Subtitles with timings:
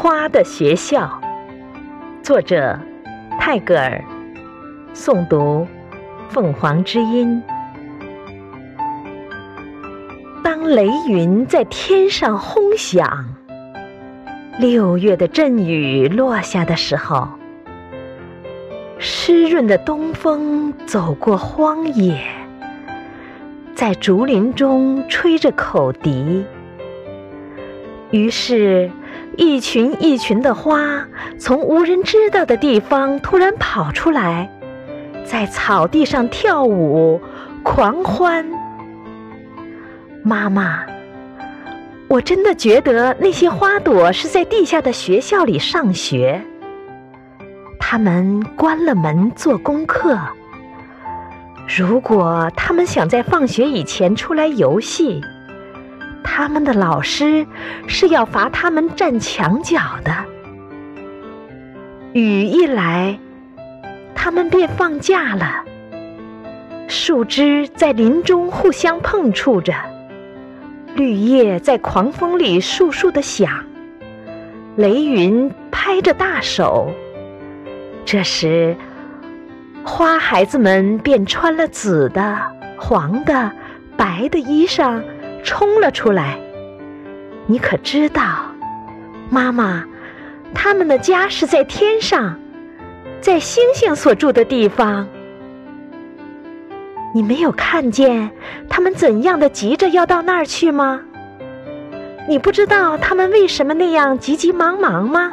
[0.00, 1.20] 花的学校，
[2.22, 2.78] 作者
[3.40, 4.00] 泰戈尔，
[4.94, 5.66] 诵读
[6.28, 7.42] 凤凰之音。
[10.44, 13.34] 当雷云在天上轰响，
[14.60, 17.26] 六月的阵雨落下的时候，
[19.00, 22.20] 湿润的东风走过荒野，
[23.74, 26.44] 在竹林中吹着口笛。
[28.12, 28.92] 于是，
[29.38, 31.06] 一群一群的花
[31.38, 34.50] 从无人知道的地方突然跑出来，
[35.24, 37.20] 在草地上跳舞、
[37.62, 38.44] 狂欢。
[40.24, 40.84] 妈妈，
[42.08, 46.42] 我真的觉得那些花朵是在地下的学校里上学。
[47.78, 50.18] 他们关了门做功课。
[51.78, 55.22] 如果他们想在放学以前出来游戏，
[56.38, 57.44] 他们的老师
[57.88, 60.12] 是要罚他们站墙角的。
[62.12, 63.18] 雨一来，
[64.14, 65.64] 他们便放假了。
[66.86, 69.74] 树枝在林中互相碰触着，
[70.94, 73.50] 绿叶在狂风里簌簌的响，
[74.76, 76.92] 雷云拍着大手。
[78.04, 78.76] 这时，
[79.82, 82.38] 花孩子们便穿了紫的、
[82.78, 83.50] 黄的、
[83.96, 85.02] 白的衣裳。
[85.42, 86.38] 冲了出来，
[87.46, 88.22] 你可知道，
[89.30, 89.84] 妈妈，
[90.54, 92.38] 他们的家是在天上，
[93.20, 95.06] 在星星所住的地方。
[97.14, 98.30] 你没有看见
[98.68, 101.00] 他们怎样的急着要到那儿去吗？
[102.28, 105.32] 你不知道他们为什么那样急急忙忙吗？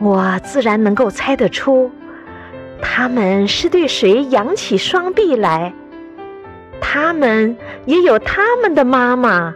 [0.00, 1.90] 我自然能够猜得出，
[2.82, 5.72] 他们是对谁扬起双臂来。
[6.80, 9.54] 他们也有他们的妈妈，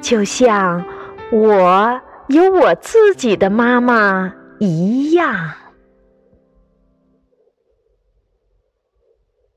[0.00, 0.84] 就像
[1.30, 5.34] 我有我自己的妈妈一样。